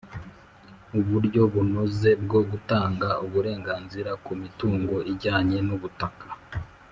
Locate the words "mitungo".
4.41-4.95